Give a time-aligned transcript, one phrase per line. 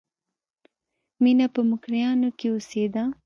[1.23, 3.03] مینه په مکروریانو کې اوسېده